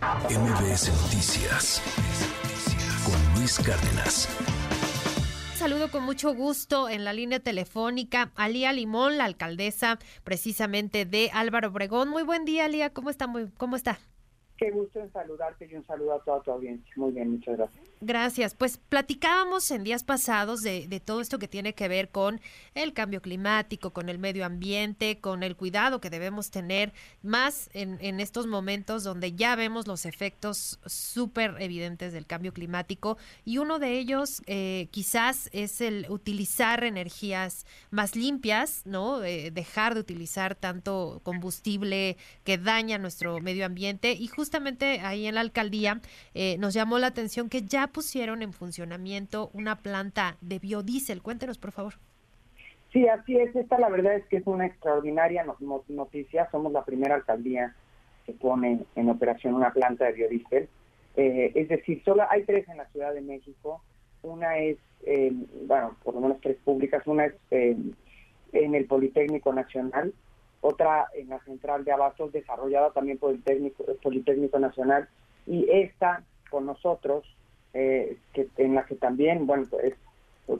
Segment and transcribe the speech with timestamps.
[0.00, 1.82] MBS Noticias
[3.04, 4.28] con Luis Cárdenas.
[5.56, 11.30] Saludo con mucho gusto en la línea telefónica a Lía Limón, la alcaldesa precisamente de
[11.34, 12.08] Álvaro Obregón.
[12.08, 12.94] Muy buen día, Lía.
[12.94, 13.26] ¿Cómo está?
[13.26, 13.98] Muy, ¿Cómo está?
[14.56, 16.90] Qué gusto en saludarte y un saludo a toda tu audiencia.
[16.96, 17.89] Muy bien, muchas gracias.
[18.00, 18.54] Gracias.
[18.54, 22.40] Pues platicábamos en días pasados de, todo esto que tiene que ver con
[22.74, 26.92] el cambio climático, con el medio ambiente, con el cuidado que debemos tener
[27.22, 33.58] más en, estos momentos donde ya vemos los efectos súper evidentes del cambio climático y
[33.58, 39.22] uno de ellos eh, quizás es el utilizar energías más limpias, ¿no?
[39.24, 45.26] Eh, dejar de utilizar tanto combustible que daña nuestro medio ambiente y justamente justamente ahí
[45.26, 46.00] en la alcaldía
[46.34, 51.22] eh, nos llamó la atención que ya pusieron en funcionamiento una planta de biodiesel.
[51.22, 51.94] Cuéntenos, por favor.
[52.92, 53.54] Sí, así es.
[53.54, 55.44] Esta la verdad es que es una extraordinaria
[55.88, 56.48] noticia.
[56.50, 57.74] Somos la primera alcaldía
[58.26, 60.68] que pone en operación una planta de biodiesel.
[61.16, 63.82] Eh, es decir, solo hay tres en la Ciudad de México.
[64.22, 65.32] Una es, eh,
[65.66, 67.06] bueno, por lo menos tres públicas.
[67.06, 67.76] Una es eh,
[68.52, 70.12] en el Politécnico Nacional,
[70.60, 75.08] otra en la central de abastos desarrollada también por el técnico, el Politécnico Nacional
[75.46, 77.24] y esta con nosotros
[77.74, 79.94] eh, que en la que también bueno es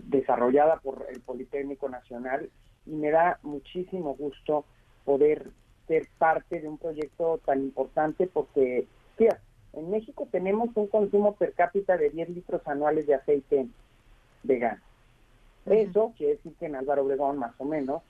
[0.04, 2.48] desarrollada por el Politécnico Nacional
[2.86, 4.64] y me da muchísimo gusto
[5.04, 5.48] poder
[5.88, 8.86] ser parte de un proyecto tan importante porque
[9.16, 9.40] fíjate,
[9.72, 13.66] en México tenemos un consumo per cápita de 10 litros anuales de aceite
[14.42, 14.80] vegano.
[15.66, 18.02] Eso quiere decir que en Álvaro Obregón más o menos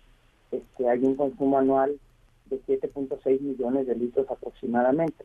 [0.50, 1.98] este, hay un consumo anual
[2.46, 5.24] de 7.6 millones de litros aproximadamente.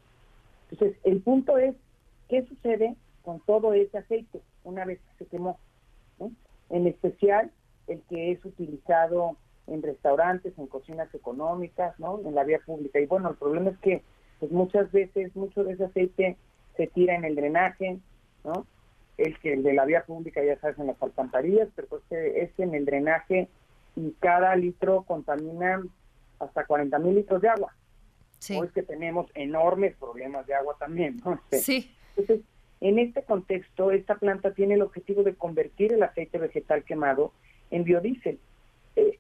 [0.70, 1.76] Entonces, el punto es,
[2.30, 2.96] ¿qué sucede
[3.26, 5.60] con todo ese aceite una vez que se quemó?
[6.70, 7.52] En especial
[7.88, 9.36] el que es utilizado
[9.68, 12.22] en restaurantes, en cocinas económicas, ¿no?
[12.24, 13.00] En la vía pública.
[13.00, 14.04] Y bueno, el problema es que
[14.40, 16.38] pues muchas veces mucho de ese aceite
[16.78, 18.00] se tira en el drenaje,
[18.44, 18.66] ¿no?
[19.18, 22.52] El que el de la vía pública ya sabes en las alcantarillas, pero pues es
[22.60, 23.48] en el drenaje
[23.96, 25.82] y cada litro contamina
[26.40, 27.74] hasta 40 mil litros de agua.
[28.40, 28.58] Sí.
[28.58, 31.34] Hoy que tenemos enormes problemas de agua también, ¿no?
[31.34, 31.96] Este, sí.
[32.18, 32.46] Entonces,
[32.82, 37.32] en este contexto, esta planta tiene el objetivo de convertir el aceite vegetal quemado
[37.72, 38.40] en biodiesel,
[38.96, 39.20] eh,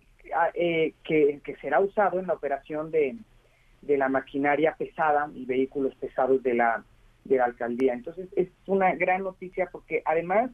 [0.54, 3.16] eh, que, será usado en la operación de,
[3.82, 6.84] de la maquinaria pesada y vehículos pesados de la,
[7.24, 7.94] de la alcaldía.
[7.94, 10.52] Entonces, es una gran noticia porque además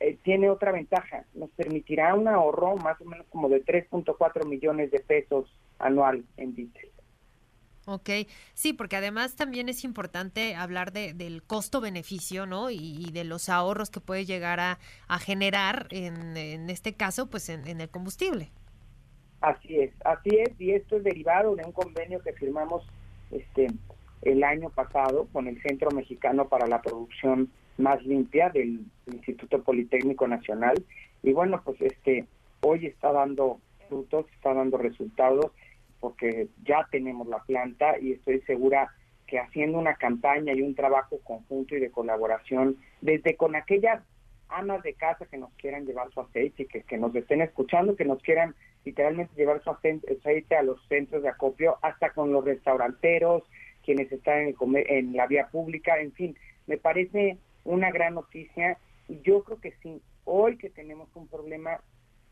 [0.00, 4.90] eh, tiene otra ventaja, nos permitirá un ahorro más o menos como de 3.4 millones
[4.90, 6.90] de pesos anual en diésel.
[7.90, 8.10] Ok,
[8.52, 12.68] sí, porque además también es importante hablar de, del costo-beneficio, ¿no?
[12.70, 14.78] Y, de los ahorros que puede llegar a,
[15.20, 18.50] generar, en, en, este caso, pues en, en, el combustible.
[19.40, 22.86] Así es, así es, y esto es derivado de un convenio que firmamos
[23.30, 23.68] este
[24.20, 30.28] el año pasado con el Centro Mexicano para la Producción más limpia del Instituto Politécnico
[30.28, 30.74] Nacional
[31.22, 32.26] y bueno pues este
[32.62, 35.52] hoy está dando frutos está dando resultados
[36.00, 38.92] porque ya tenemos la planta y estoy segura
[39.26, 44.02] que haciendo una campaña y un trabajo conjunto y de colaboración desde con aquellas
[44.48, 47.96] amas de casa que nos quieran llevar su aceite y que, que nos estén escuchando
[47.96, 48.54] que nos quieran
[48.84, 53.42] literalmente llevar su aceite a los centros de acopio hasta con los restauranteros
[53.84, 56.36] quienes están en, el en la vía pública en fin
[56.68, 58.78] me parece una gran noticia.
[59.08, 61.80] Y yo creo que sí, hoy que tenemos un problema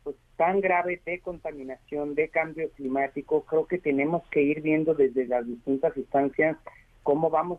[0.07, 5.27] pues tan grave de contaminación, de cambio climático, creo que tenemos que ir viendo desde
[5.27, 6.57] las distintas instancias
[7.03, 7.59] cómo vamos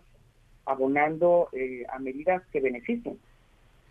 [0.65, 3.19] abonando eh, a medidas que beneficien.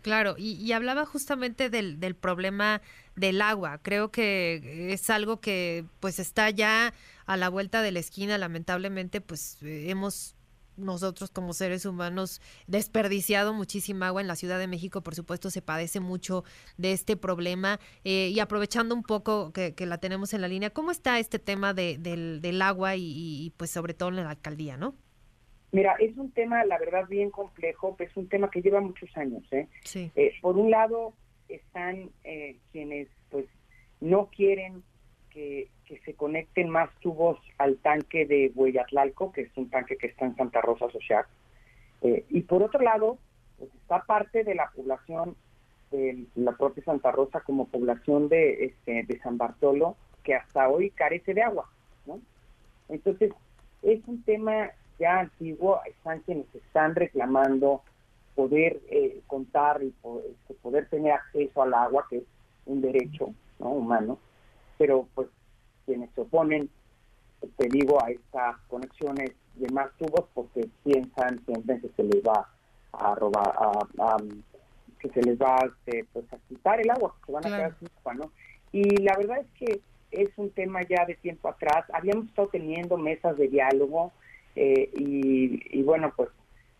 [0.01, 2.81] Claro, y, y, hablaba justamente del, del problema
[3.15, 3.77] del agua.
[3.83, 6.95] Creo que es algo que pues está ya
[7.27, 8.39] a la vuelta de la esquina.
[8.39, 10.35] Lamentablemente, pues eh, hemos
[10.77, 15.61] nosotros como seres humanos desperdiciado muchísima agua en la Ciudad de México, por supuesto se
[15.61, 16.43] padece mucho
[16.77, 20.91] de este problema eh, y aprovechando un poco que, la tenemos en la línea, ¿cómo
[20.91, 24.95] está este tema de, del, agua y, pues sobre todo en la alcaldía, no?
[25.71, 29.43] Mira, es un tema, la verdad, bien complejo, es un tema que lleva muchos años.
[29.51, 29.67] ¿eh?
[29.83, 30.11] Sí.
[30.15, 31.13] Eh, por un lado
[31.49, 33.45] están eh, quienes pues
[33.99, 34.83] no quieren
[35.37, 35.69] que,
[36.03, 40.35] se conecten más tubos al tanque de Huellatlalco, que es un tanque que está en
[40.35, 41.25] Santa Rosa Social.
[42.01, 43.17] Eh, y por otro lado,
[43.57, 45.35] pues está parte de la población
[45.91, 50.89] de la propia Santa Rosa como población de, este, de San Bartolo, que hasta hoy
[50.89, 51.69] carece de agua.
[52.05, 52.19] ¿no?
[52.89, 53.31] Entonces,
[53.83, 57.83] es un tema ya antiguo, están quienes están reclamando
[58.35, 62.23] poder eh, contar y poder, este, poder tener acceso al agua, que es
[62.65, 63.69] un derecho ¿no?
[63.69, 64.19] humano,
[64.77, 65.27] pero pues
[65.85, 66.69] quienes se oponen,
[67.57, 69.31] te digo, a estas conexiones
[69.71, 72.47] más tubos porque piensan siempre que se les va
[72.93, 74.17] a robar, a,
[74.99, 77.75] que se les va este, pues, a quitar el agua, que se van a quedar
[77.79, 78.31] sin agua, ¿no?
[78.71, 79.81] Y la verdad es que
[80.11, 81.85] es un tema ya de tiempo atrás.
[81.93, 84.11] Habíamos estado teniendo mesas de diálogo
[84.55, 86.29] eh, y, bueno, pues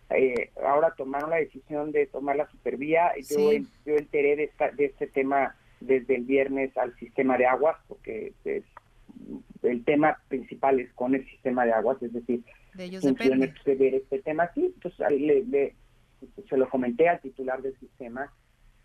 [0.10, 3.12] eh, ahora tomaron la decisión de tomar la supervía.
[3.30, 3.52] Yo,
[3.86, 8.34] yo enteré de, esta, de este tema desde el viernes al sistema de aguas, porque
[9.64, 12.44] el tema principal es con el sistema de aguas, es decir,
[12.76, 12.90] de
[13.66, 14.50] de ver este tema.
[14.54, 15.76] Sí, entonces le,
[16.48, 18.32] se lo comenté al titular del sistema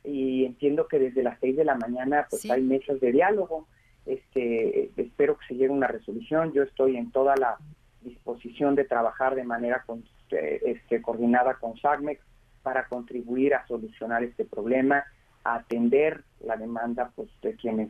[0.04, 3.68] y entiendo que desde las seis de la mañana pues hay mesas de diálogo.
[4.04, 6.52] Este, espero que se llegue a una resolución.
[6.52, 7.58] Yo estoy en toda la
[8.02, 12.20] disposición de trabajar de manera con, este, coordinada con SACMEX
[12.62, 15.04] para contribuir a solucionar este problema,
[15.44, 17.88] a atender la demanda pues, de quienes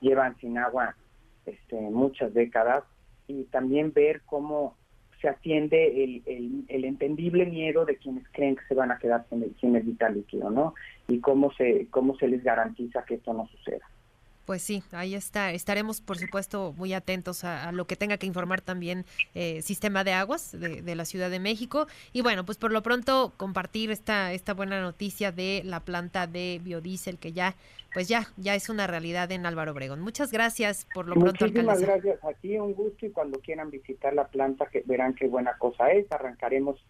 [0.00, 0.96] llevan sin agua
[1.46, 2.84] este, muchas décadas
[3.26, 4.76] y también ver cómo
[5.20, 9.42] se atiende el, el, entendible miedo de quienes creen que se van a quedar sin
[9.42, 10.74] el, sin el vital líquido, ¿no?
[11.08, 13.86] Y cómo se, cómo se les garantiza que esto no suceda.
[14.50, 15.52] Pues sí, ahí está.
[15.52, 19.04] Estaremos, por supuesto, muy atentos a, lo que tenga que informar también
[19.36, 21.86] eh, Sistema de Aguas de, la Ciudad de México.
[22.12, 26.60] Y bueno, pues por lo pronto compartir esta, esta buena noticia de la planta de
[26.64, 27.54] biodiesel que ya,
[27.94, 30.00] pues ya, ya es una realidad en Álvaro Obregón.
[30.00, 34.14] Muchas gracias por lo pronto, Muchísimas gracias a ti, un gusto y cuando quieran visitar
[34.14, 36.10] la planta que verán qué buena cosa es.
[36.10, 36.84] Arrancaremos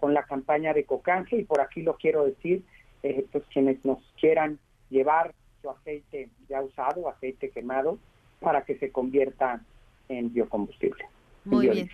[0.00, 2.62] con la campaña de Cocanje y por aquí lo quiero decir,
[3.02, 4.58] eh, pues quienes nos quieran
[4.90, 5.32] llevar
[5.70, 7.98] aceite ya usado, aceite quemado,
[8.40, 9.60] para que se convierta
[10.08, 11.04] en biocombustible.
[11.44, 11.90] Muy bien.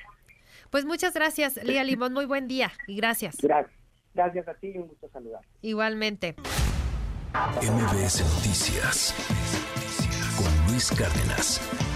[0.70, 2.12] Pues muchas gracias, Lía Limón.
[2.12, 3.36] Muy buen día y gracias.
[3.40, 3.76] Gracias.
[4.14, 5.40] Gracias a ti y un gusto saludar.
[5.62, 6.34] Igualmente.
[7.34, 9.14] MBS Noticias
[10.36, 11.91] con Luis Cárdenas.